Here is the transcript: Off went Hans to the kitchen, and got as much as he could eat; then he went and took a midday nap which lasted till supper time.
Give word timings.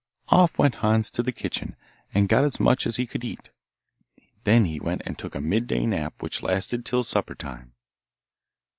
Off 0.29 0.57
went 0.57 0.73
Hans 0.81 1.11
to 1.11 1.21
the 1.21 1.31
kitchen, 1.31 1.75
and 2.11 2.27
got 2.27 2.43
as 2.43 2.59
much 2.59 2.87
as 2.87 2.95
he 2.95 3.05
could 3.05 3.23
eat; 3.23 3.51
then 4.45 4.65
he 4.65 4.79
went 4.79 5.03
and 5.05 5.15
took 5.15 5.35
a 5.35 5.39
midday 5.39 5.85
nap 5.85 6.23
which 6.23 6.41
lasted 6.41 6.83
till 6.87 7.03
supper 7.03 7.35
time. 7.35 7.73